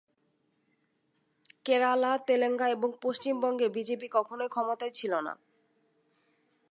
কেরালা, 1.65 2.11
তেলেঙ্গানা 2.27 2.71
এবং 2.71 2.89
পশ্চিমবঙ্গে 3.01 3.67
বিজেপি 3.69 4.07
কখনোই 4.11 4.49
ক্ষমতায় 4.49 4.93
ছিল 4.93 5.13
না। 5.19 5.33